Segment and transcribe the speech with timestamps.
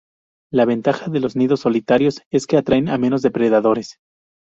[0.51, 3.99] La ventaja de los nidos solitarios es que atraen a menos depredadores.